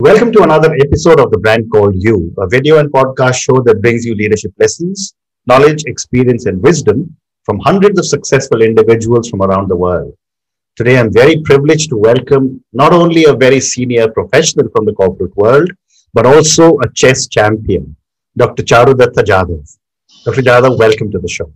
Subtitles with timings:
[0.00, 3.82] Welcome to another episode of The Brand Called You, a video and podcast show that
[3.82, 5.16] brings you leadership lessons,
[5.46, 10.16] knowledge, experience, and wisdom from hundreds of successful individuals from around the world.
[10.76, 15.36] Today, I'm very privileged to welcome not only a very senior professional from the corporate
[15.36, 15.68] world,
[16.14, 17.96] but also a chess champion,
[18.36, 18.62] Dr.
[18.62, 19.78] Charudatta Jadhav.
[20.24, 20.42] Dr.
[20.42, 21.52] Jadhav, welcome to the show.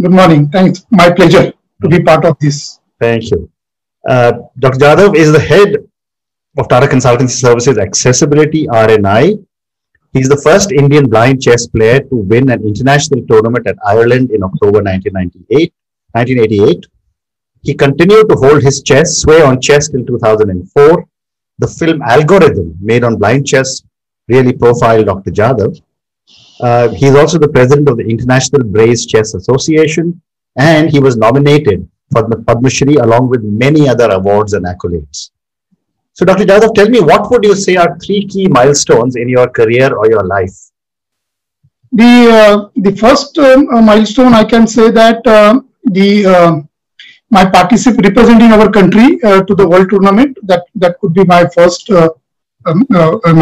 [0.00, 0.48] Good morning.
[0.48, 0.84] Thanks.
[0.90, 2.80] My pleasure to be part of this.
[2.98, 3.48] Thank you.
[4.08, 4.80] Uh, Dr.
[4.80, 5.76] Jadhav is the head
[6.58, 9.34] of Tata Consultancy Services Accessibility R&I.
[10.12, 14.42] He's the first Indian blind chess player to win an international tournament at Ireland in
[14.42, 15.72] October 1998.
[16.12, 16.86] 1988.
[17.62, 21.08] He continued to hold his chess sway on chess till 2004.
[21.58, 23.82] The film Algorithm, made on blind chess,
[24.28, 25.30] really profiled Dr.
[25.30, 25.80] Jadhav.
[26.60, 30.20] Uh, he's also the president of the International Braille Chess Association,
[30.56, 35.30] and he was nominated for the Padma Shri along with many other awards and accolades.
[36.14, 36.44] So, Dr.
[36.44, 40.10] Jadhav, tell me what would you say are three key milestones in your career or
[40.10, 40.54] your life?
[41.92, 46.52] The uh, the first um, uh, milestone I can say that uh, the uh,
[47.30, 51.46] my particip representing our country uh, to the world tournament that that could be my
[51.48, 52.08] first uh,
[52.66, 52.86] um,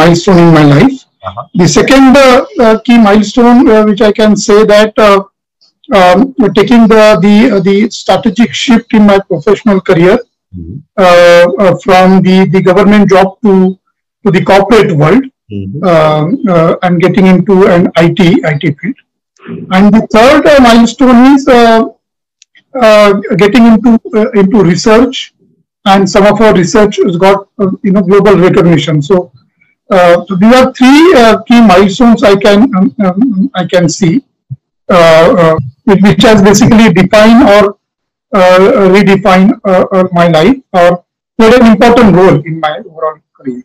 [0.00, 0.96] milestone in my life.
[1.22, 1.44] -huh.
[1.60, 2.18] The second
[2.84, 4.94] key milestone which I can say that
[5.98, 7.36] um, taking the the
[7.68, 10.18] the strategic shift in my professional career
[10.56, 10.76] mm-hmm.
[10.96, 13.78] uh, uh, from the, the government job to,
[14.24, 16.48] to the corporate world mm-hmm.
[16.48, 18.96] uh, and getting into an IT, IT field.
[19.72, 21.44] And the third milestone is
[23.36, 23.98] getting into,
[24.34, 25.34] into research
[25.86, 27.48] and some of our research has got
[27.82, 29.02] you know global recognition.
[29.02, 29.32] So,
[29.90, 34.24] uh, so these are three uh, key milestones I can um, um, I can see,
[34.88, 35.56] uh,
[35.86, 37.79] which has basically defined or uh,
[38.32, 41.04] redefine uh, uh, my life or
[41.36, 43.62] played an important role in my overall career.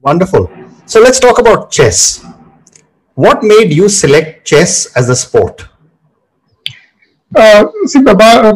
[0.00, 0.50] Wonderful.
[0.86, 2.24] So let's talk about chess.
[3.14, 5.68] What made you select chess as a sport?
[7.36, 8.52] Uh, see, uh,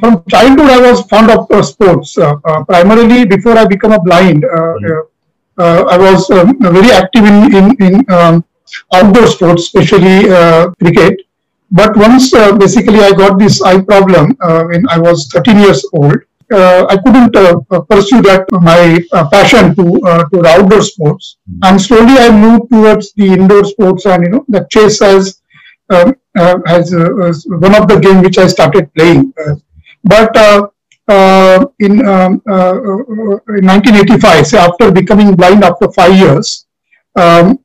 [0.00, 2.16] from childhood, I was fond of uh, sports.
[2.68, 5.06] primarily, before I became a blind, mm.
[5.58, 8.44] I was um, very active in in, in um,
[8.92, 10.28] outdoor sports, especially
[10.78, 11.25] cricket.
[11.76, 15.84] But once uh, basically I got this eye problem uh, when I was 13 years
[15.92, 16.16] old,
[16.50, 21.36] uh, I couldn't uh, pursue that my uh, passion to uh, to the outdoor sports,
[21.50, 21.64] mm-hmm.
[21.64, 25.42] and slowly I moved towards the indoor sports, and you know the chess as
[25.90, 26.14] um,
[26.66, 26.92] as,
[27.48, 29.34] one of the game which I started playing.
[30.04, 30.36] but
[31.78, 32.42] in, um,
[33.58, 36.66] in 1985, so after becoming blind after five years,
[37.16, 37.58] um,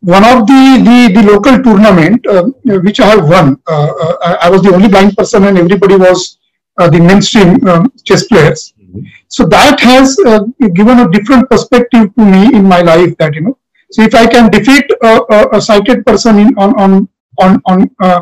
[0.00, 2.44] one of the the, the local tournament uh,
[2.80, 3.60] which I have won.
[3.66, 6.38] Uh, uh, I was the only blind person, and everybody was
[6.78, 8.74] uh, the mainstream um, chess players.
[8.80, 9.00] Mm-hmm.
[9.28, 10.44] So that has uh,
[10.74, 13.16] given a different perspective to me in my life.
[13.18, 13.58] That you know,
[13.90, 17.90] so if I can defeat a, a, a sighted person in on on on on
[18.00, 18.20] uh,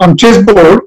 [0.00, 0.80] on chessboard,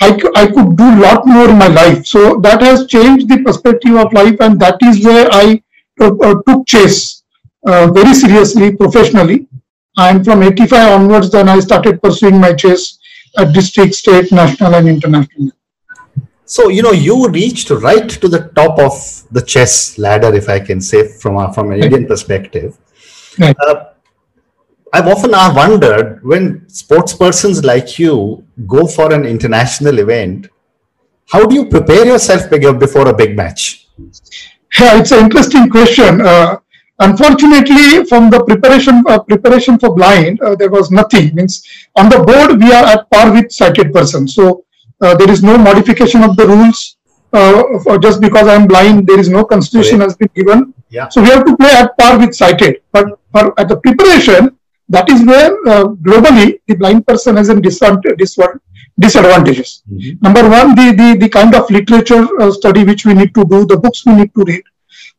[0.00, 2.06] I, I could do a lot more in my life.
[2.06, 5.62] So that has changed the perspective of life, and that is where I
[6.00, 7.22] took chess
[7.64, 9.47] very seriously, professionally
[9.98, 12.98] and from 85 onwards, then I started pursuing my chess
[13.36, 15.50] at district, state, national, and international.
[16.44, 18.92] So you know, you reached right to the top of
[19.32, 22.78] the chess ladder, if I can say, from a, from an Indian perspective.
[23.38, 23.56] Right.
[23.60, 23.84] Uh,
[24.92, 30.48] I've often wondered when sports persons like you go for an international event,
[31.28, 33.86] how do you prepare yourself before a big match?
[34.78, 36.22] Yeah, it's an interesting question.
[36.22, 36.60] Uh,
[37.00, 41.34] Unfortunately, from the preparation uh, preparation for blind, uh, there was nothing.
[41.34, 41.62] Means
[41.94, 44.26] on the board we are at par with sighted person.
[44.26, 44.64] So
[45.00, 46.96] uh, there is no modification of the rules.
[47.32, 50.74] Uh, just because I am blind, there is no constitution has been given.
[50.88, 51.08] Yeah.
[51.08, 52.80] So we have to play at par with sighted.
[52.90, 54.56] But for at the preparation,
[54.88, 57.60] that is where uh, globally the blind person has a
[58.98, 59.82] disadvantages.
[59.86, 60.18] Mm -hmm.
[60.26, 63.58] Number one, the, the the kind of literature uh, study which we need to do,
[63.72, 64.64] the books we need to read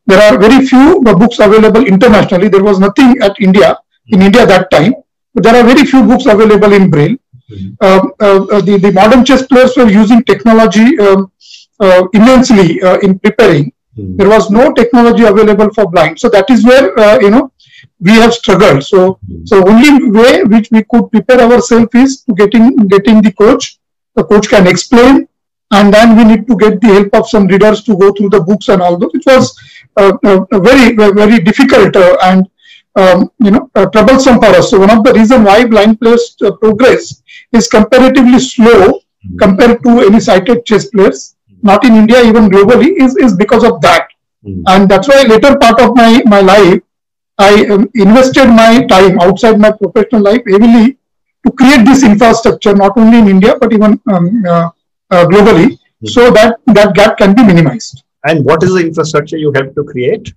[0.06, 2.48] there are very few books available internationally.
[2.48, 4.94] There was nothing at India, in India that time.
[5.34, 7.16] But there are very few books available in Braille.
[7.50, 7.84] Mm-hmm.
[7.84, 11.30] Um, uh, uh, the, the modern chess players were using technology um,
[11.78, 13.72] uh, immensely uh, in preparing.
[13.96, 14.16] Mm-hmm.
[14.16, 16.18] There was no technology available for blind.
[16.18, 17.52] So that is where, uh, you know,
[18.00, 18.84] we have struggled.
[18.84, 23.78] So, so only way which we could prepare ourselves is to getting, getting the coach.
[24.16, 25.28] The coach can explain
[25.72, 28.40] and then we need to get the help of some readers to go through the
[28.40, 29.12] books and all those.
[29.14, 29.56] It was
[29.96, 32.48] very very difficult uh, and
[32.96, 34.70] um, you know troublesome for us.
[34.70, 37.22] So one of the reason why blind players progress
[37.52, 39.36] is comparatively slow mm-hmm.
[39.38, 41.36] compared to any sighted chess players.
[41.62, 44.08] Not in India, even globally, is is because of that.
[44.44, 44.62] mm.
[44.68, 46.80] and that's why later part of my my life
[47.38, 50.96] i um, invested my time outside my professional life heavily
[51.44, 54.68] to create this infrastructure not only in india but even um, uh,
[55.10, 56.08] uh, globally mm.
[56.14, 59.84] so that that gap can be minimized and what is the infrastructure you help to
[59.84, 60.32] create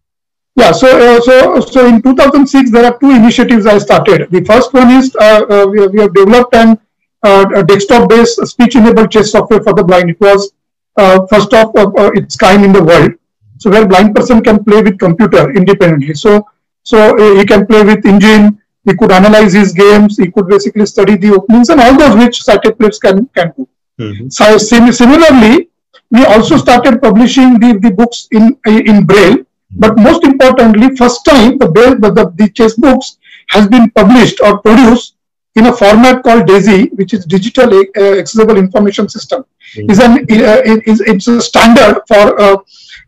[0.56, 4.30] yeah, so uh, so so in 2006 there are two initiatives I started.
[4.30, 6.80] The first one is uh, uh, we, we, have developed an
[7.24, 10.12] uh, a desktop-based speech-enabled chess software for the blind.
[10.12, 10.52] It was
[10.98, 13.14] uh, first of uh, its kind in the world.
[13.58, 16.14] So where blind person can play with computer independently.
[16.14, 16.46] So
[16.84, 18.62] so he can play with engine.
[18.86, 20.18] He could analyze his games.
[20.18, 23.68] He could basically study the openings and all those which sighted players can can do.
[24.00, 24.30] Mm -hmm.
[24.30, 25.70] So sim similarly,
[26.14, 29.40] we also started publishing the, the books in in braille
[29.76, 33.18] but most importantly, first time the, Braille, the, the chess books
[33.50, 35.16] has been published or produced
[35.56, 39.46] in a format called DAISY, which is Digital uh, Accessible Information System.
[39.76, 39.92] Mm.
[39.92, 42.58] is an uh, is it's a standard for uh,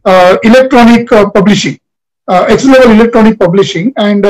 [0.05, 1.79] uh electronic uh, publishing,
[2.27, 4.25] uh, accessible electronic publishing, and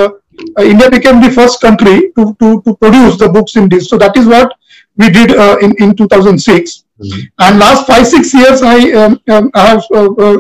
[0.60, 3.89] India became the first country to, to to produce the books in this.
[3.89, 4.51] So that is what
[4.98, 5.31] we did
[5.63, 6.85] in in 2006.
[7.01, 7.30] Mm.
[7.39, 9.83] And last five six years, I um, um, I have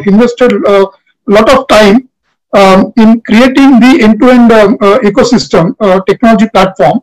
[0.07, 0.87] invested a
[1.27, 2.09] lot of time
[2.53, 7.01] um, in creating the end-to-end um, uh, ecosystem uh, technology platform.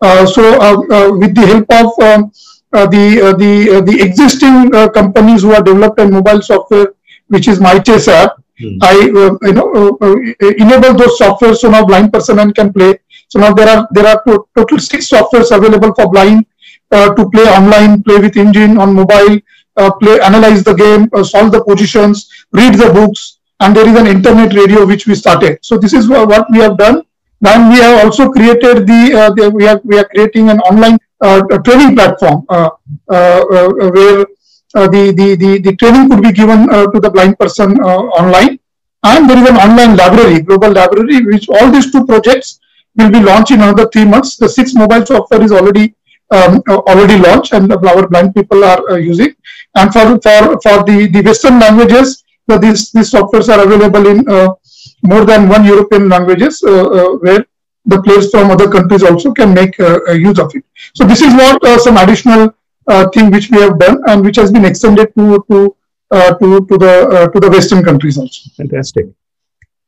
[0.00, 0.42] Uh, so
[1.16, 2.32] with the help of um,
[2.92, 6.88] the the the existing companies who are developed a mobile software,
[7.28, 8.78] which is MyChess app, Hmm.
[8.82, 12.98] I uh, you know uh, uh, enable those software so now blind person can play.
[13.28, 14.20] So now there are there are
[14.56, 16.44] total six softwares available for blind
[16.90, 19.38] to play online, play with engine on mobile,
[20.00, 24.52] play analyze the game, solve the positions, read the books, and there is an internet
[24.54, 25.58] radio which we started.
[25.62, 27.02] So this is what we have done.
[27.40, 30.98] Then we have also created the, uh, the we are we are creating an online
[31.20, 32.70] uh, training platform uh,
[33.10, 34.26] uh, uh where
[34.74, 38.58] uh, the, the the the training could be given to the blind person online,
[39.04, 42.58] and there is an online library, global library, which all these two projects
[42.96, 44.36] will be launched in another three months.
[44.36, 45.94] The six mobile software is already
[46.30, 49.34] um, already launched, and our blind people are using.
[49.74, 54.26] And for for for the the Western languages, so these, these softwares are available in
[54.28, 54.54] uh,
[55.02, 57.44] more than one European languages uh, uh, where
[57.84, 60.64] the players from other countries also can make use of it.
[60.94, 62.54] So this is what some additional
[63.14, 65.76] thing which we have done and which has been extended to to
[66.10, 68.50] to to the to the Western countries also.
[68.56, 69.06] Fantastic.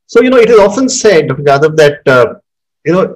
[0.07, 1.69] So you know it is often said, Dr.
[1.81, 2.41] That
[2.85, 3.15] you know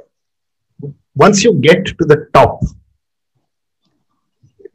[1.16, 2.62] once you get to the top,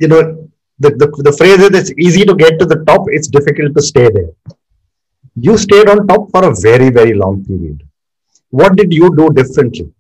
[0.01, 0.49] you know,
[0.79, 3.83] the, the, the phrase is it's easy to get to the top, it's difficult to
[3.83, 4.31] stay there
[5.37, 7.83] you stayed on top for a very, very long period.
[8.51, 9.93] What did you do differently?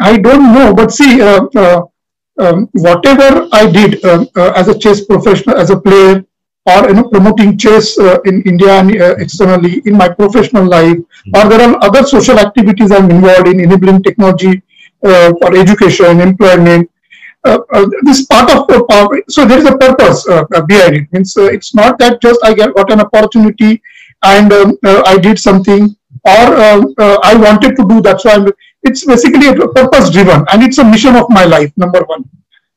[0.00, 1.82] I don't know, but see, uh, uh,
[2.38, 6.24] um, whatever I did uh, uh as a chess professional, as a player,
[6.66, 10.98] or you know, promoting chess uh, in India and uh, externally in my professional life,
[10.98, 11.36] mm-hmm.
[11.36, 14.62] or there are other social activities I'm involved in, enabling technology
[15.00, 16.90] for education, employment.
[18.02, 19.22] This part of the power.
[19.28, 20.24] so there is a purpose
[20.66, 21.12] behind it.
[21.12, 23.82] Means it's not that just I got an opportunity
[24.22, 28.20] and um, uh, I did something or um, uh, I wanted to do that.
[28.20, 28.48] So I'm,
[28.82, 32.28] it's basically a purpose driven and it's a mission of my life, number one.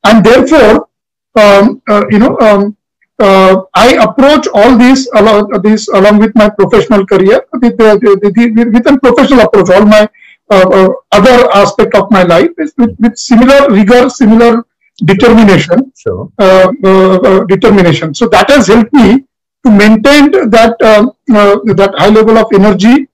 [0.03, 0.87] And therefore,
[1.35, 2.77] um, uh, you know, um,
[3.19, 8.87] uh, I approach all these along, this along with my professional career with, uh, with
[8.87, 9.69] a professional approach.
[9.69, 10.09] All my
[10.49, 14.65] uh, other aspect of my life is with, with similar rigor, similar
[15.05, 15.91] determination.
[15.95, 16.31] Sure.
[16.37, 18.13] Uh, uh, uh, determination.
[18.13, 19.25] So that has helped me
[19.65, 21.05] to maintain that uh,
[21.35, 23.07] uh, that high level of energy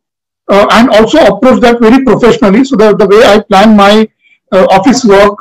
[0.49, 2.63] uh, and also approach that very professionally.
[2.63, 4.07] So the, the way I plan my
[4.51, 5.39] office work,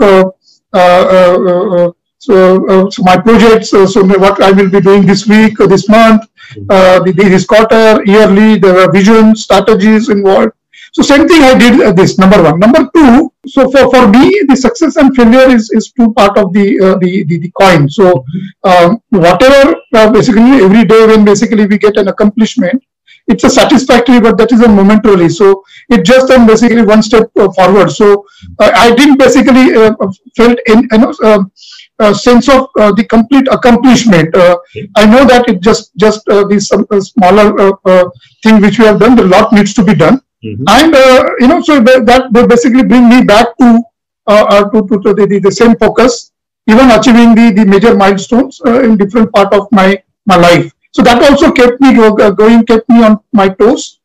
[2.18, 6.22] so, so my projects, so what I will be doing this week, this month,
[6.54, 7.12] mm-hmm.
[7.16, 10.52] this quarter, yearly, there are vision, strategies involved.
[10.96, 12.58] So same thing I did uh, this number one.
[12.58, 16.52] Number two, so for, for me, the success and failure is, is two part of
[16.52, 17.88] the, uh, the, the, the coin.
[17.88, 18.24] So
[18.64, 22.82] um, whatever uh, basically every day when basically we get an accomplishment,
[23.28, 25.28] it's a satisfactory, but that is a momentarily.
[25.28, 27.90] So it just then basically one step uh, forward.
[27.90, 28.24] So
[28.58, 29.94] uh, I didn't basically uh,
[30.36, 31.50] felt in you know, um,
[31.98, 34.34] uh, sense of uh, the complete accomplishment.
[34.36, 34.58] Uh,
[34.96, 37.72] I know that it just just this smaller
[38.42, 39.16] thing which we have done.
[39.16, 40.64] The lot needs to be done, mm-hmm.
[40.68, 40.94] and
[41.40, 43.82] you know, so that basically bring me back to
[44.28, 46.32] to, to, to the, the, same focus,
[46.66, 50.72] even achieving the the major milestones in different part of my my life.
[50.92, 54.00] So that also kept me going, kept me on my toes,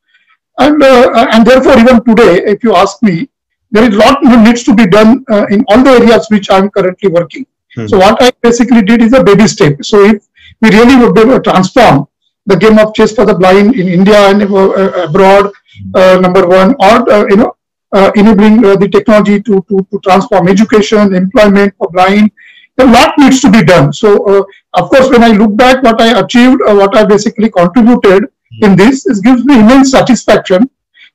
[0.57, 3.29] and and therefore even today, if you ask me,
[3.71, 6.51] there is a lot more needs to be done uh, in all the areas which
[6.51, 7.45] I'm currently working.
[7.75, 7.87] Hmm.
[7.87, 9.83] So what I basically did is a baby step.
[9.83, 10.27] So if
[10.61, 12.07] we really would be able to transform
[12.45, 15.51] the game of chess for the blind in India and uh, abroad, uh,
[15.93, 17.55] number one, or uh, you know,
[17.93, 22.31] uh, enabling uh, the technology to, to, to transform education, employment for blind.
[22.77, 23.91] A lot needs to be done.
[23.93, 28.25] So, uh, of course, when I look back, what I achieved, what I basically contributed
[28.61, 30.69] in this, it gives me immense satisfaction.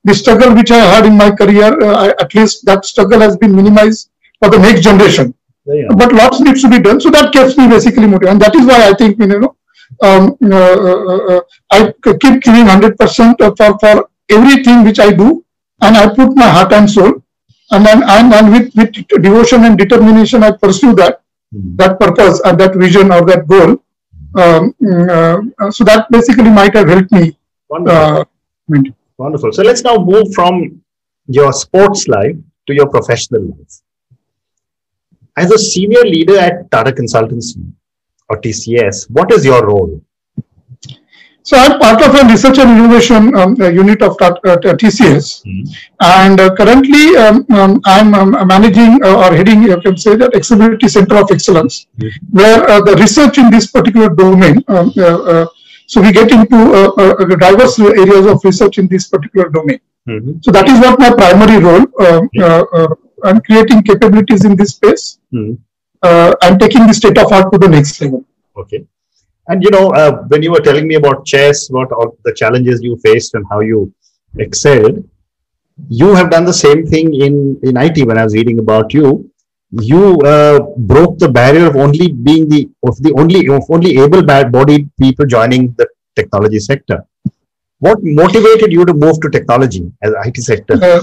[0.05, 3.57] The struggle which I had in my career, I, at least that struggle has been
[3.57, 5.35] minimized for the next generation.
[5.97, 7.01] But lots needs to be done.
[7.01, 9.57] So that keeps me basically motivated, and that is why I think you know
[10.03, 15.45] um, uh, uh, uh, I keep giving 100% for, for everything which I do
[15.81, 17.23] and I put my heart and soul
[17.71, 18.93] and then and, and with, with
[19.23, 21.23] devotion and determination I pursue that
[21.55, 21.77] mm.
[21.77, 23.83] that purpose and that vision or that goal.
[24.35, 24.75] Um,
[25.59, 27.39] uh, so that basically might have helped me.
[27.69, 28.21] Wonderful.
[28.21, 28.83] Uh,
[29.17, 29.53] Wonderful.
[29.53, 30.83] So let's now move from
[31.27, 33.81] your sports life to your professional life.
[35.39, 37.73] As a senior leader at Tata Consultancy,
[38.29, 39.11] or TCS.
[39.11, 40.03] What is your role?
[41.47, 44.35] So I'm part of a research and innovation um, unit of uh,
[44.81, 45.63] TCS, mm.
[46.01, 50.35] and uh, currently um, um, I'm um, managing uh, or heading, you can say that
[50.35, 52.11] Accessibility Center of Excellence, mm.
[52.31, 54.65] where uh, the research in this particular domain.
[54.67, 55.47] Um, uh, uh,
[55.87, 59.79] so we get into diverse areas of research in this particular domain.
[60.09, 60.39] Mm-hmm.
[60.43, 61.87] So that is what my primary role.
[62.05, 62.29] Um,
[63.23, 65.21] I'm creating capabilities in this space.
[65.33, 65.59] Mm
[66.03, 68.25] uh, I'm taking the state of art to the next level.
[68.57, 68.87] Okay.
[69.49, 72.83] And you know, uh, when you were telling me about chess, what all the challenges
[72.83, 73.93] you faced and how you
[74.39, 75.09] excelled,
[75.89, 78.07] you have done the same thing in in IT.
[78.07, 79.31] When I was reading about you,
[79.71, 84.91] you uh, broke the barrier of only being the of the only of only able-bodied
[84.99, 87.05] people joining the technology sector.
[87.79, 90.75] What motivated you to move to technology as IT sector?
[90.83, 91.03] Uh,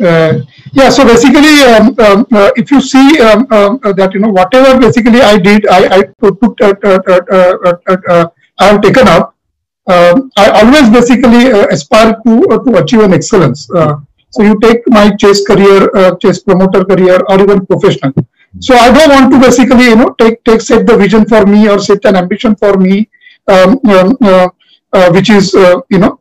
[0.00, 0.40] uh,
[0.72, 4.30] yeah, so basically, um, um, uh, if you see um, um uh, that you know
[4.30, 7.00] whatever basically I did, I, I uh,
[8.08, 8.26] uh,
[8.58, 9.34] I have taken up.
[9.88, 13.66] Um, I always basically aspire to to achieve an excellence.
[13.66, 15.90] so you take my chess career,
[16.22, 18.12] chess promoter career, or even professional.
[18.60, 21.68] So I don't want to basically you know take take set the vision for me
[21.68, 23.08] or set an ambition for me,
[23.48, 23.80] um,
[25.12, 25.54] which is
[25.90, 26.20] you know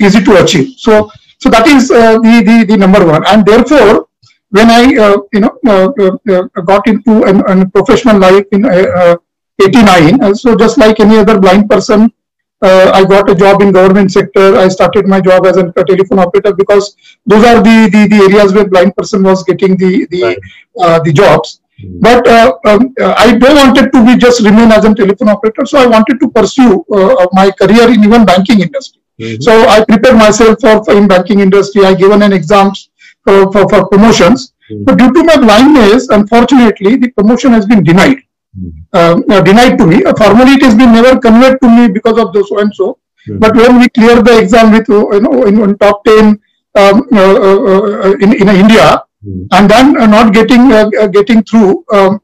[0.00, 0.74] easy to achieve.
[0.78, 3.24] So so that is uh, the, the, the number one.
[3.26, 4.08] And therefore,
[4.50, 10.78] when I, uh, you know, uh, got into a professional life in 89, so just
[10.78, 12.12] like any other blind person,
[12.62, 14.56] uh, I got a job in government sector.
[14.56, 18.16] I started my job as a, a telephone operator because those are the, the, the,
[18.16, 20.38] areas where blind person was getting the the right.
[20.80, 21.60] uh, the jobs.
[22.00, 25.66] But uh, um, I don't wanted to be just remain as a telephone operator.
[25.66, 26.84] So I wanted to pursue
[27.32, 29.02] my career in even banking industry.
[29.20, 29.40] Mm-hmm.
[29.40, 31.84] So I prepared myself for, for, in banking industry.
[31.84, 32.90] I given an exams
[33.24, 34.52] for, for, for promotions.
[34.70, 34.84] Mm-hmm.
[34.84, 38.18] But due to my blindness, unfortunately, the promotion has been denied.
[38.58, 38.70] Mm-hmm.
[38.92, 40.04] Uh, uh, denied to me.
[40.04, 42.98] Uh, formally, it has been never conveyed to me because of the so and so.
[43.28, 43.38] Mm-hmm.
[43.38, 46.40] But when we clear the exam with uh, you know in, in top ten
[46.74, 49.46] um, uh, uh, in in India, mm-hmm.
[49.52, 50.68] and then not getting
[51.10, 52.20] getting through, um,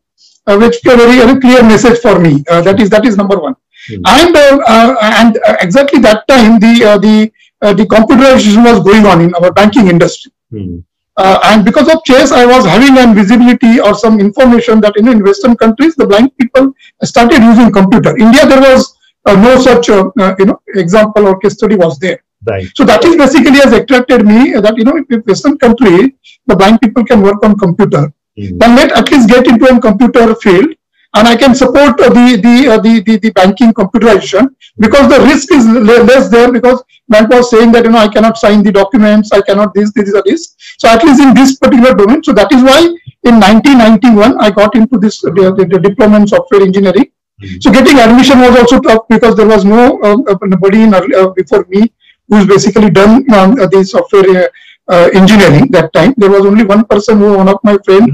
[0.47, 2.44] which a very, very clear message for me.
[2.49, 3.56] that is that is number one.
[3.90, 4.02] Mm.
[4.06, 9.21] And uh, uh, and uh, exactly that time the the the computerization was going on
[9.21, 10.32] in our banking industry.
[10.52, 10.85] Mm.
[11.16, 15.02] Uh, and because of chess, I was having an visibility or some information that you
[15.02, 18.16] know, in Western countries, the blind people started using computer.
[18.16, 22.23] India, there was uh, no such uh, you know example or case study was there.
[22.44, 22.68] Right.
[22.75, 26.80] So that is basically has attracted me that you know if Western country, the blind
[26.80, 28.58] people can work on computer, mm.
[28.58, 30.75] then let at least get into a computer field
[31.14, 35.20] and I can support uh, the, the, uh, the, the, the, banking computerization because the
[35.20, 38.72] risk is less there because bank was saying that, you know, I cannot sign the
[38.72, 40.56] documents, I cannot this, this, or this.
[40.78, 42.22] So at least in this particular domain.
[42.22, 42.80] So that is why
[43.25, 47.12] in 1991, I got into this, uh, the, the, the diploma in software engineering.
[47.42, 47.61] Mm-hmm.
[47.61, 51.66] So getting admission was also tough because there was no uh, nobody in, uh, before
[51.68, 51.92] me
[52.33, 54.49] who's basically done um, the software
[54.89, 56.15] uh, engineering that time.
[56.17, 58.11] There was only one person who, one of my friend,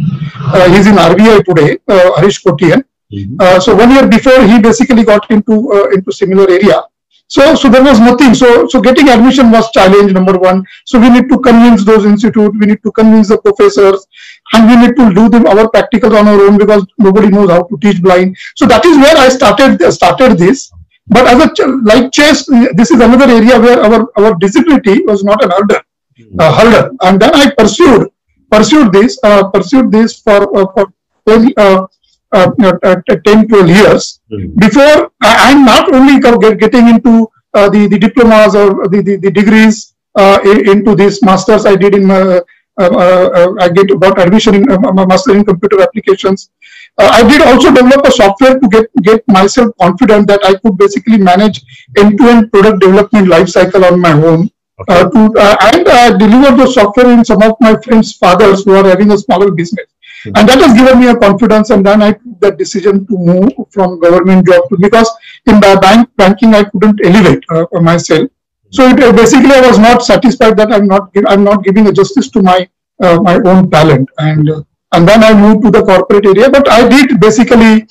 [0.56, 2.84] uh, he's in RBI today, uh, Harish Kotian.
[3.12, 3.36] Mm-hmm.
[3.40, 6.82] Uh, so one year before, he basically got into uh, into similar area.
[7.28, 8.34] So so there was nothing.
[8.34, 10.64] So so getting admission was challenge number one.
[10.84, 12.52] So we need to convince those institute.
[12.58, 14.06] We need to convince the professors,
[14.52, 17.62] and we need to do them our practicals on our own because nobody knows how
[17.62, 18.36] to teach blind.
[18.56, 20.70] So that is where I started started this.
[21.08, 25.42] But as a like chess, this is another area where our our disability was not
[25.42, 25.80] an hurdle
[26.38, 26.96] uh, hurdle.
[27.02, 28.08] And then I pursued
[28.50, 30.92] pursued this uh, pursued this for uh, for
[31.26, 31.86] 10, uh,
[32.32, 34.54] uh, uh 10 12 years mm.
[34.56, 36.20] before I, am not only
[36.56, 41.76] getting into uh, the the diplomas or the the, the degrees into this masters I
[41.76, 42.06] did in
[42.78, 46.50] I get got admission in uh, master in computer applications.
[46.98, 50.78] Uh, I did also develop a software to get get myself confident that I could
[50.78, 51.62] basically manage
[51.96, 54.50] end-to-end product development life cycle on my own.
[54.80, 55.00] Okay.
[55.00, 58.74] Uh, to uh, and uh, deliver the software in some of my friends' fathers who
[58.74, 59.86] are having a smaller business.
[60.26, 60.32] Mhm.
[60.36, 63.52] And that has given me a confidence, and then I took that decision to move
[63.70, 65.10] from government job to because
[65.46, 68.28] in the bank banking I couldn't elevate uh, myself.
[68.70, 72.30] So it, basically, I was not satisfied that I'm not I'm not giving a justice
[72.30, 72.68] to my
[73.02, 76.50] uh, my own talent, and uh, and then I moved to the corporate area.
[76.50, 77.86] But I did basically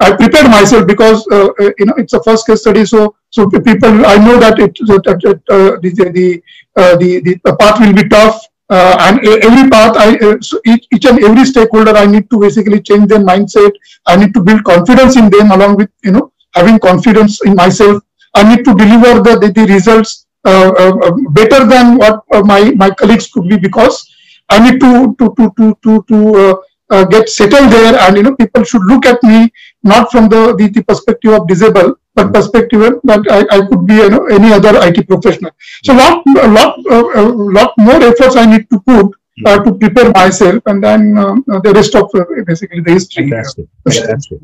[0.00, 2.84] I prepared myself because uh, uh, you know it's a first case study.
[2.86, 6.42] So so people I know that it uh, the the
[6.76, 8.40] uh, the the path will be tough.
[8.70, 13.08] And every path, I so each, each and every stakeholder, I need to basically change
[13.08, 13.72] their mindset.
[14.06, 18.02] I need to build confidence in them, along with you know having confidence in myself.
[18.34, 23.30] I need to deliver the the, the results better than what uh, my my colleagues
[23.30, 24.10] could be because
[24.48, 26.54] I need to to to to to, to uh,
[26.90, 29.50] uh, get settled there, and you know people should look at me
[29.82, 33.94] not from the the, the perspective of disabled, but perspective that I, I could be
[33.94, 35.52] you know any other IT professional.
[35.84, 39.14] So lot a lot uh, lot more efforts I need to put
[39.46, 43.30] uh, to prepare myself, and then um, uh, the rest of uh, basically the history.
[43.30, 43.66] Fantastic.
[43.88, 44.38] Fantastic.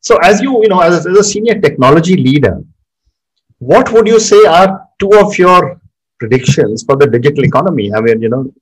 [0.00, 2.62] So, as you, you know, as as a senior technology leader,
[3.58, 5.80] what would you say are two of your
[6.18, 7.92] predictions for the digital economy?
[7.94, 8.52] I mean, you know,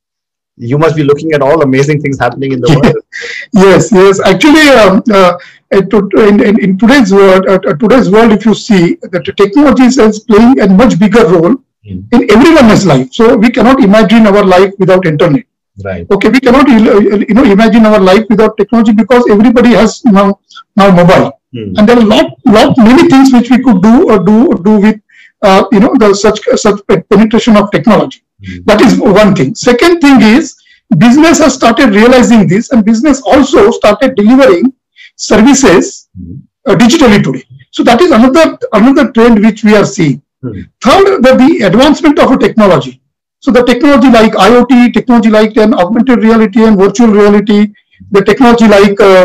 [0.57, 2.97] you must be looking at all amazing things happening in the world.
[3.65, 5.33] yes yes actually um, uh,
[5.73, 9.85] in, in, in today's world uh, uh, today's world if you see that the technology
[9.85, 11.55] is playing a much bigger role
[11.87, 12.01] Hmm.
[12.17, 15.45] in everyone's life so we cannot imagine our life without internet
[15.85, 16.07] Right.
[16.11, 20.39] okay we cannot uh, you know imagine our life without technology because everybody has now
[20.77, 21.27] now mobile
[21.57, 21.73] Hmm.
[21.77, 24.37] and there are lot lot many things which we could do or do
[24.69, 24.97] do with
[25.49, 26.81] uh, you know the such such
[27.15, 28.63] penetration of technology Hmm.
[28.69, 30.49] that is one thing second thing is
[31.03, 34.67] business has started realizing this and business also started delivering
[35.17, 36.35] services Hmm.
[36.69, 38.45] uh, digitally today so that is another
[38.81, 40.61] another trend which we are seeing Hmm.
[40.85, 43.01] third the, the advancement of a technology
[43.45, 47.61] so the technology like iot technology like an augmented reality and virtual reality
[48.17, 49.25] the technology like uh,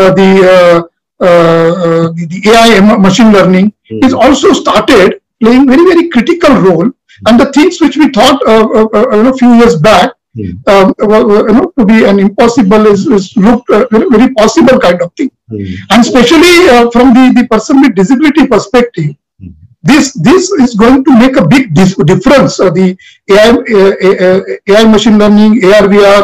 [0.00, 0.78] uh, the, uh,
[1.26, 4.04] uh, uh, the the ai machine learning Hmm.
[4.06, 6.88] is also started playing very very critical role
[7.26, 10.50] and the things which we thought a few years back Hmm.
[10.72, 15.00] um, you know, to be an impossible is, is looked uh, very, very possible kind
[15.02, 15.64] of thing Hmm.
[15.90, 19.08] and especially uh, from the, the person with disability perspective
[19.40, 19.48] Hmm.
[19.90, 21.64] this this is going to make a big
[22.12, 22.86] difference uh, the
[23.36, 23.50] AI,
[24.68, 26.22] AI machine learning AR VR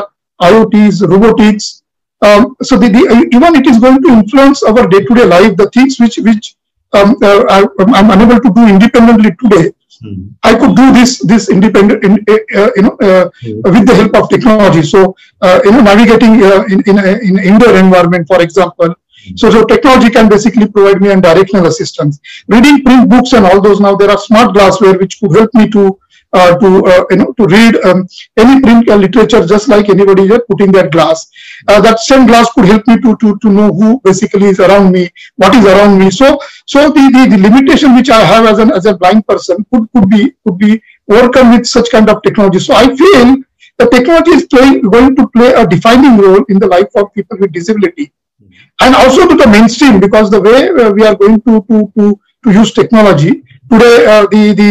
[0.50, 1.83] IoTs robotics
[2.27, 3.03] um, so the, the
[3.37, 6.55] even it is going to influence our day-to-day life the things which which
[6.94, 7.59] um, uh, I,
[7.98, 9.70] I'm unable to do independently today
[10.02, 10.14] Hmm.
[10.42, 13.61] I could do this this independent in, uh, uh, you know uh, Hmm.
[13.74, 14.83] with the help of technology.
[14.83, 18.94] So uh, you know navigating uh, in in a, in indoor environment, for example.
[19.37, 22.20] So so technology can basically provide me a directional assistance.
[22.48, 25.70] Reading print books and all those now there are smart glassware which could help me
[25.70, 25.98] to
[26.33, 30.28] uh, to uh, you know to read um, any print uh, literature just like anybody
[30.28, 31.28] just putting their glass.
[31.66, 34.92] Uh, that same glass could help me to to to know who basically is around
[34.92, 36.11] me, what is around me.
[36.11, 39.64] So so the, the, the limitation which I have as an as a blind person
[39.72, 42.59] could, could be could be overcome with such kind of technology.
[42.59, 43.37] So I feel
[43.79, 47.38] the technology is playing, going to play a defining role in the life of people
[47.38, 48.12] with disability,
[48.81, 52.20] and also to the mainstream because the way uh, we are going to to to,
[52.44, 54.70] to use technology today, uh, the the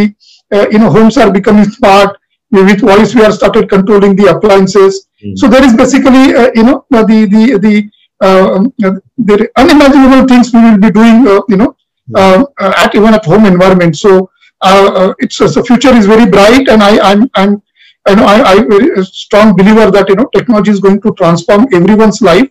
[0.55, 2.17] uh, you know homes are becoming smart.
[2.51, 5.07] With voice, we are started controlling the appliances.
[5.23, 5.35] Hmm.
[5.35, 7.89] So there is basically uh, you know uh, the the the
[8.21, 11.27] uh, um, uh, the unimaginable things we will be doing.
[11.27, 11.75] Uh, you know
[12.15, 13.95] uh, uh, at even at home environment.
[13.97, 14.29] So
[14.61, 17.61] uh, uh, it's uh, the future is very bright, and I I'm I'm
[18.05, 21.13] I know I I very a strong believer that you know technology is going to
[21.13, 22.49] transform everyone's life.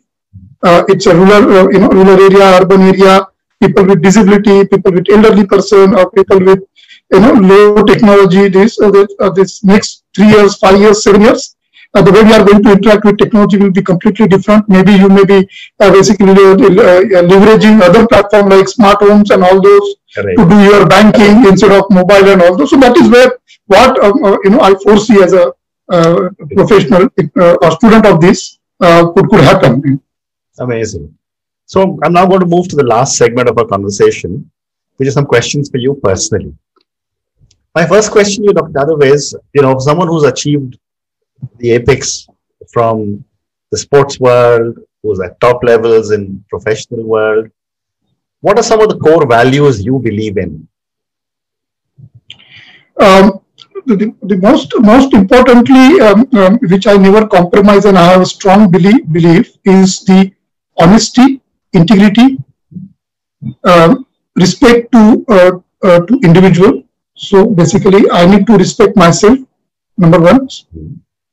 [0.62, 3.26] Uh, it's a rural uh, you know rural area, urban area,
[3.60, 6.60] people with disability, people with elderly person, or people with
[7.12, 8.48] you know low technology.
[8.48, 11.56] This uh, this, uh, this next three years, five years, seven years.
[11.94, 14.66] Uh, the way we are going to interact with technology will be completely different.
[14.66, 15.46] Maybe you may be
[15.78, 16.56] uh, basically uh,
[17.30, 20.38] leveraging other platform like smart homes and all those Correct.
[20.38, 22.70] to do your banking instead of mobile and all those.
[22.70, 25.52] So that is where what um, uh, you know I foresee as a
[25.90, 30.00] uh, professional uh, or student of this uh, could could happen.
[30.58, 31.14] Amazing.
[31.66, 34.50] So I'm now going to move to the last segment of our conversation,
[34.96, 36.54] which is some questions for you personally.
[37.74, 38.72] My first question to you, Dr.
[38.72, 40.78] Jadhav, is, you know, someone who's achieved
[41.58, 42.26] the apex
[42.72, 43.24] from
[43.70, 47.50] the sports world, who's at top levels in professional world,
[48.40, 50.68] what are some of the core values you believe in?
[53.00, 53.40] Um,
[53.86, 58.26] the, the most most importantly, um, um, which I never compromise and I have a
[58.26, 60.30] strong belief, belief is the
[60.78, 61.40] honesty,
[61.72, 62.38] integrity,
[63.64, 65.52] um, respect to uh,
[65.82, 66.82] uh, to individual.
[67.14, 69.38] So basically, I need to respect myself.
[69.98, 70.48] Number one,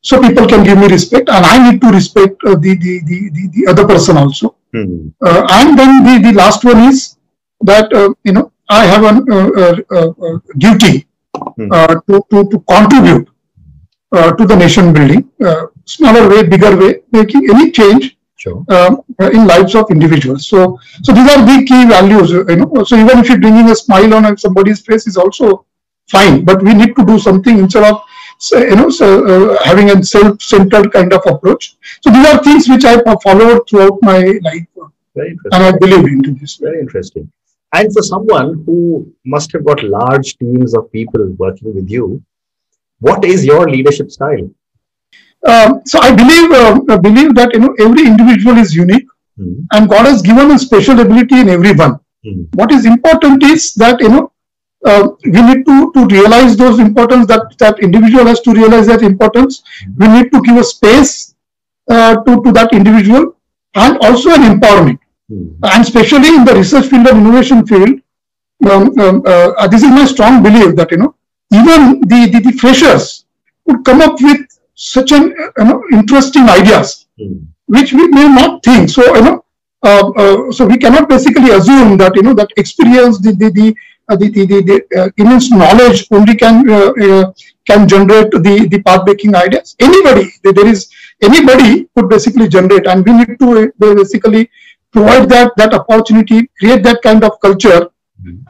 [0.02, 3.20] so people can give me respect, and I need to respect uh, the, the, the
[3.36, 4.56] the the other person also.
[4.74, 5.10] Hmm.
[5.22, 7.18] Uh, and then the the last one is
[7.62, 11.06] that uh, you know I have a uh, uh, uh, duty
[11.56, 11.72] Hmm.
[11.72, 13.28] uh, to, to to contribute
[14.12, 18.64] uh, to the nation building, uh, smaller way, bigger way, making any change Sure.
[18.70, 19.02] um,
[19.34, 20.48] in lives of individuals.
[20.48, 22.32] So, so these are the key values.
[22.32, 25.66] You know, so even if you're bringing a smile on somebody's face is also
[26.10, 28.02] fine, but we need to do something instead of
[28.47, 31.75] so, you know so, uh, having a self-centered kind of approach.
[32.04, 34.67] So these are things which I followed throughout my life,
[35.15, 35.52] Very interesting.
[35.54, 36.56] and I believe into this.
[36.67, 37.32] Very interesting.
[37.73, 38.80] And for someone who
[39.25, 42.23] must have got large teams of people working with you,
[42.99, 44.49] what is your leadership style?
[45.47, 49.54] Um, so I believe uh, I believe that you know every individual is unique, Hmm.
[49.73, 51.93] and God has given a special ability in everyone.
[52.25, 52.41] Hmm.
[52.60, 54.23] what is important is that you know
[54.86, 59.02] uh, we need to to realize those importance that that individual has to realize that
[59.02, 59.62] importance
[59.98, 61.36] we need to give a space
[61.89, 63.36] uh, to to that individual
[63.76, 65.00] and also an empowerment
[65.32, 65.42] Hmm.
[65.72, 67.89] and especially in the research field and innovation field
[68.72, 71.13] um, um, uh, this is my strong belief that you know
[71.54, 73.26] even the the, the freshers
[73.65, 74.42] would come up with
[74.74, 77.38] such an uh, you know interesting ideas Hmm.
[77.68, 78.89] which we may not think.
[78.89, 79.44] So you know,
[79.84, 83.68] uh, uh, so we cannot basically assume that you know that experience, the the the
[84.15, 87.34] the, the, the, the uh, immense knowledge only can uh, uh,
[87.65, 89.76] can generate the the path breaking ideas.
[89.80, 90.89] Anybody, there is
[91.22, 94.50] anybody could basically generate, and we need to uh, basically
[94.91, 97.89] provide that that opportunity, create that kind of culture,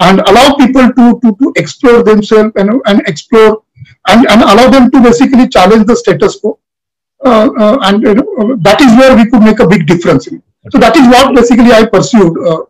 [0.02, 3.64] and allow people to to to explore themselves and and explore
[4.08, 6.60] and and allow them to basically challenge the status quo
[7.26, 10.26] uh, uh, and you know, uh, that is where we could make a big difference.
[10.72, 12.64] So that is what basically I pursued uh,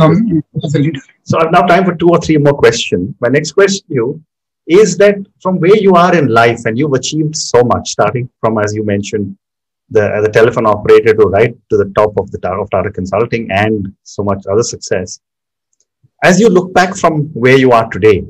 [0.00, 1.00] um, as a leader.
[1.30, 3.14] So I've now time for two or three more questions.
[3.20, 4.24] My next question to you
[4.66, 8.58] is that from where you are in life and you've achieved so much, starting from,
[8.58, 9.38] as you mentioned,
[9.90, 13.48] the, a telephone operator to right to the top of the Tata, of Tata Consulting
[13.52, 15.20] and so much other success.
[16.24, 18.24] As you look back from where you are today,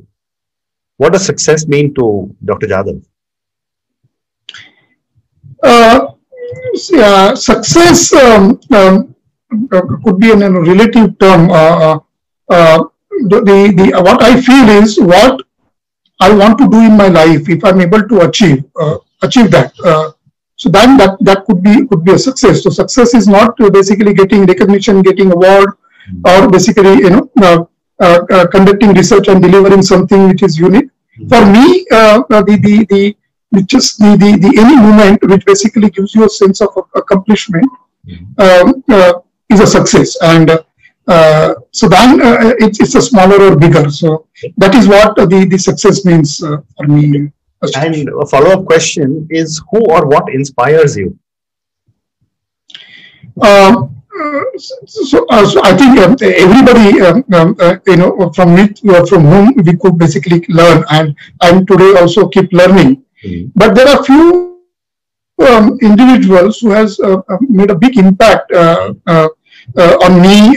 [0.98, 2.66] what does success mean to Dr.
[2.66, 3.02] Jadhav?
[5.62, 6.08] Uh,
[6.98, 9.14] uh, success um, um,
[9.72, 11.50] uh, could be in a relative term.
[11.50, 11.98] Uh,
[12.50, 12.84] uh,
[13.28, 15.42] the, the, the what I feel is what
[16.20, 17.48] I want to do in my life.
[17.48, 20.12] If I'm able to achieve uh, achieve that, uh,
[20.56, 22.62] so then that that could be could be a success.
[22.62, 25.70] So success is not uh, basically getting recognition, getting award,
[26.24, 27.64] or basically you know uh,
[28.00, 30.90] uh, uh, conducting research and delivering something which is unique.
[31.28, 33.16] For me, the the the
[33.50, 37.68] which is the, the, the any movement which basically gives you a sense of accomplishment
[38.38, 39.12] um, uh,
[39.50, 40.50] is a success and
[41.06, 45.46] uh, so then uh, it's, it's a smaller or bigger so that is what the,
[45.50, 47.30] the success means uh, for me
[47.62, 51.18] And a follow-up question is who or what inspires you?
[53.40, 54.40] Um, uh,
[54.86, 59.04] so, uh, so I think um, everybody, um, um, uh, you know, from which, uh,
[59.06, 63.04] from whom we could basically learn, and and today also keep learning.
[63.24, 63.52] Mhm.
[63.54, 64.56] But there are few
[65.48, 66.98] um, individuals who has
[67.40, 69.28] made a big impact uh, uh,
[69.76, 70.56] uh, on me.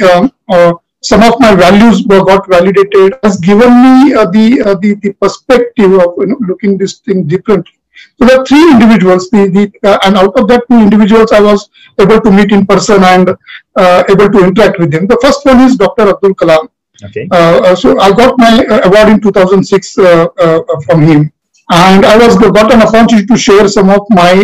[0.49, 3.15] Uh, some of my values were got validated.
[3.23, 7.27] Has given me uh, the, uh, the the perspective of you know looking this thing
[7.27, 7.77] differently.
[8.17, 11.41] So there are three individuals, the, the, uh, and out of that two individuals, I
[11.41, 13.29] was able to meet in person and
[13.75, 15.07] uh, able to interact with them.
[15.07, 16.09] The first one is Dr.
[16.09, 16.69] Abdul Kalam.
[17.05, 17.27] Okay.
[17.31, 21.31] Uh, so I got my award in 2006 uh, uh, from him,
[21.71, 24.43] and I was got an opportunity to share some of my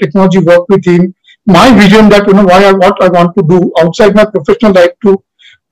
[0.00, 1.14] technology work with him.
[1.46, 4.72] My vision that you know why I, what I want to do outside my professional
[4.72, 5.22] life to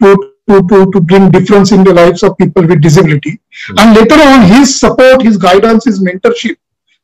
[0.02, 3.40] to to to, to bring difference in the lives of people with disability.
[3.78, 6.56] And later on, his support, his guidance, his mentorship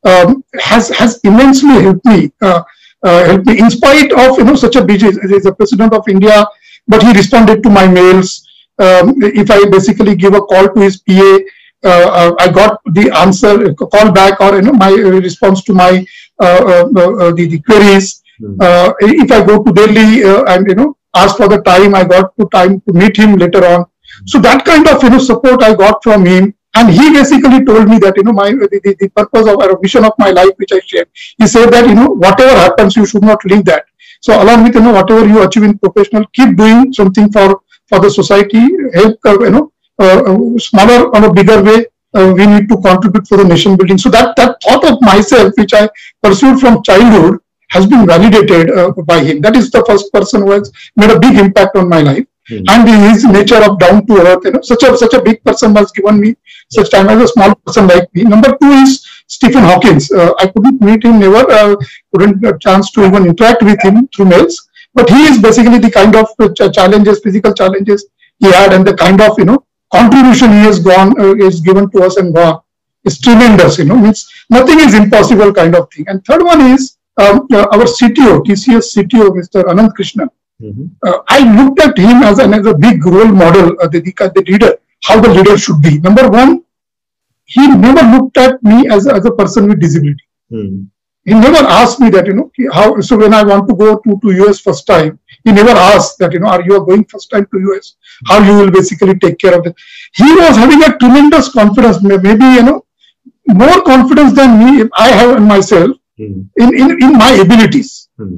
[0.05, 2.33] um, has has immensely helped me.
[2.41, 2.63] Uh,
[3.05, 5.07] uh, helped me in spite of you know such a busy.
[5.07, 6.47] He's the president of India,
[6.87, 8.45] but he responded to my mails.
[8.79, 11.39] Um, if I basically give a call to his PA,
[11.85, 16.05] uh, uh, I got the answer, call back, or you know my response to my
[16.41, 18.23] uh, uh, uh, the, the queries.
[18.61, 22.05] Uh, if I go to Delhi uh, and you know ask for the time, I
[22.05, 23.87] got to time to meet him later on.
[24.27, 27.89] So that kind of you know support I got from him, and he basically told
[27.89, 30.53] me that you know my the, the, the purpose of or vision of my life
[30.57, 31.09] which I shared.
[31.39, 33.85] He said that you know whatever happens, you should not leave that.
[34.21, 38.01] So along with you know whatever you achieve in professional, keep doing something for for
[38.01, 38.65] the society.
[38.95, 41.85] Help uh, you know uh, uh, smaller on a bigger way.
[42.15, 43.99] uh, we need to contribute for the nation building.
[43.99, 45.89] So that, that thought of myself, which I
[46.23, 49.41] pursued from childhood, has been validated uh, by him.
[49.41, 52.27] That is the first person who has made a big impact on my life.
[52.51, 52.65] Mm.
[52.71, 55.77] And his nature of down to earth, you know, such a such a big person
[55.77, 56.35] has given me
[56.71, 58.25] such time as a small person like me.
[58.25, 60.11] Number two is Stephen Hawkins.
[60.11, 61.77] Uh, I couldn't meet him, never uh,
[62.11, 64.69] couldn't a chance to even interact with him through mails.
[64.95, 68.07] But he is basically the kind of uh, challenges, physical challenges
[68.39, 71.91] he had, and the kind of you know contribution he has gone uh, is given
[71.91, 72.61] to us and gone
[73.05, 73.79] is tremendous.
[73.79, 76.07] You know, means nothing is impossible kind of thing.
[76.09, 79.65] And third one is um, uh, our CTO, TCS CTO, Mr.
[79.65, 80.29] Ananth Krishnan.
[80.63, 80.87] Mm-hmm.
[81.07, 84.45] Uh, I looked at him as, an, as a big role model, uh, the, the,
[84.47, 85.99] leader, how the leader should be.
[85.99, 86.65] Number one,
[87.45, 90.25] he never looked at me as, as a person with disability.
[90.53, 90.85] Mm-hmm.
[91.25, 92.99] He never asked me that, you know, how.
[93.01, 96.33] So when I want to go to, to US first time, he never asked that,
[96.33, 97.97] you know, are you going first time to US?
[98.27, 99.75] How you will basically take care of it.
[100.15, 102.87] He was having a tremendous confidence, maybe, you know,
[103.47, 105.98] more confidence than me, I have in myself.
[106.19, 106.43] Hmm.
[106.57, 108.09] in, in, in my abilities.
[108.17, 108.37] Hmm.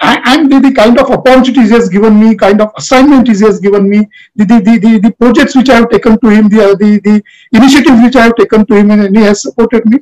[0.00, 3.58] And the, the, kind of opportunities he has given me, kind of assignment he has
[3.58, 6.74] given me, the, the, the, the, projects which I have taken to him, the, uh,
[6.74, 9.98] the, the initiatives which I have taken to him, and he has supported me.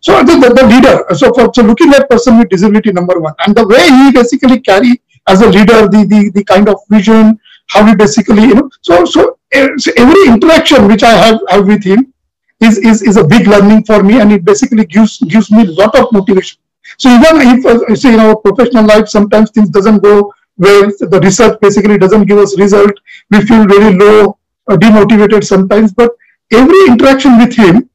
[0.00, 3.34] So the, the, the leader, so for so looking at person with disability, number one,
[3.46, 7.38] and the way he basically carry as a leader, the, the, the kind of vision,
[7.68, 11.66] how he basically, you know, so, so, eh, so every interaction which I have, have
[11.66, 12.12] with him,
[12.60, 15.70] is, is, is a big learning for me and it basically gives gives me a
[15.72, 16.58] lot of motivation.
[16.98, 21.20] So even if uh, say in our professional life sometimes things doesn't go well, the
[21.22, 22.92] research basically doesn't give us result,
[23.30, 24.38] we feel very low,
[24.68, 26.12] uh, demotivated sometimes, but
[26.50, 27.90] every interaction with him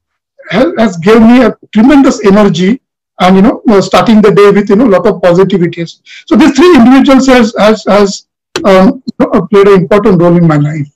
[0.52, 2.82] has, given me a tremendous energy
[3.19, 6.02] and you know uh, starting the day with you know lot of positivities.
[6.28, 8.28] So these three individuals has has, has
[8.63, 9.02] um,
[9.50, 10.88] played an important role in my life.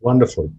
[0.00, 0.50] Wonderful.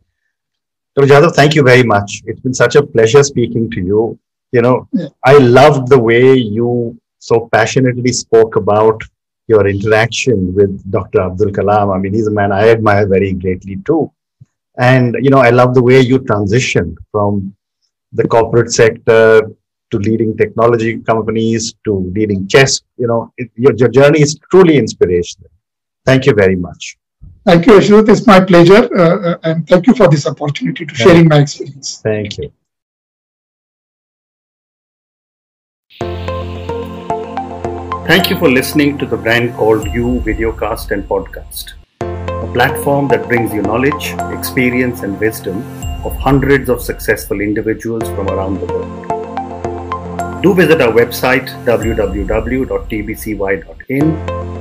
[0.95, 1.07] Dr.
[1.07, 2.21] Jadhav, thank you very much.
[2.25, 4.19] It's been such a pleasure speaking to you.
[4.51, 5.07] You know, yeah.
[5.25, 9.01] I loved the way you so passionately spoke about
[9.47, 11.21] your interaction with Dr.
[11.21, 11.95] Abdul Kalam.
[11.95, 14.11] I mean, he's a man I admire very greatly too.
[14.77, 17.55] And, you know, I love the way you transitioned from
[18.11, 19.51] the corporate sector
[19.91, 22.81] to leading technology companies to leading chess.
[22.97, 25.49] You know, it, your, your journey is truly inspirational.
[26.05, 26.97] Thank you very much.
[27.45, 28.07] Thank you, Ashut.
[28.07, 28.89] It's my pleasure.
[28.95, 31.99] Uh, uh, and thank you for this opportunity to sharing my experience.
[32.01, 32.53] Thank you.
[38.07, 43.27] Thank you for listening to the brand called You Videocast and Podcast, a platform that
[43.27, 45.63] brings you knowledge, experience, and wisdom
[46.05, 50.41] of hundreds of successful individuals from around the world.
[50.43, 52.53] Do visit our website www.tbcy.in